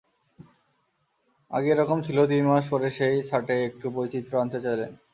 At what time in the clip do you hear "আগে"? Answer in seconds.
1.51-1.69